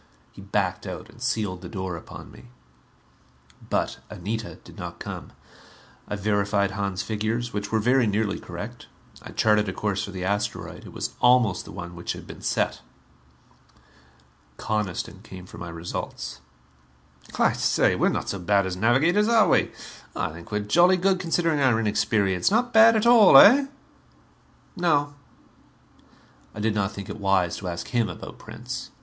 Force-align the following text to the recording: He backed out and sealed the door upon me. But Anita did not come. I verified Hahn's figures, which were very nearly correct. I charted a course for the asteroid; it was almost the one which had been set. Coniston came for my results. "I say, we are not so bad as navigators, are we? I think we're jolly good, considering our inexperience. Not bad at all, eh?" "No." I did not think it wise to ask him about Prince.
He 0.31 0.41
backed 0.41 0.87
out 0.87 1.11
and 1.11 1.21
sealed 1.21 1.61
the 1.61 1.69
door 1.69 1.95
upon 1.95 2.31
me. 2.31 2.45
But 3.69 3.99
Anita 4.09 4.55
did 4.63 4.75
not 4.75 4.97
come. 4.97 5.31
I 6.07 6.15
verified 6.15 6.71
Hahn's 6.71 7.03
figures, 7.03 7.53
which 7.53 7.71
were 7.71 7.77
very 7.77 8.07
nearly 8.07 8.39
correct. 8.39 8.87
I 9.21 9.29
charted 9.29 9.69
a 9.69 9.73
course 9.73 10.03
for 10.03 10.09
the 10.09 10.23
asteroid; 10.25 10.87
it 10.87 10.91
was 10.91 11.11
almost 11.21 11.65
the 11.65 11.71
one 11.71 11.93
which 11.95 12.13
had 12.13 12.25
been 12.25 12.41
set. 12.41 12.81
Coniston 14.57 15.19
came 15.21 15.45
for 15.45 15.59
my 15.59 15.69
results. 15.69 16.41
"I 17.37 17.53
say, 17.53 17.93
we 17.95 18.07
are 18.07 18.09
not 18.09 18.27
so 18.27 18.39
bad 18.39 18.65
as 18.65 18.75
navigators, 18.75 19.27
are 19.27 19.47
we? 19.47 19.71
I 20.15 20.31
think 20.31 20.51
we're 20.51 20.61
jolly 20.61 20.97
good, 20.97 21.19
considering 21.19 21.59
our 21.59 21.79
inexperience. 21.79 22.49
Not 22.49 22.73
bad 22.73 22.95
at 22.95 23.05
all, 23.05 23.37
eh?" 23.37 23.67
"No." 24.75 25.13
I 26.55 26.59
did 26.59 26.73
not 26.73 26.91
think 26.91 27.07
it 27.07 27.19
wise 27.19 27.55
to 27.57 27.67
ask 27.67 27.89
him 27.89 28.09
about 28.09 28.39
Prince. 28.39 28.89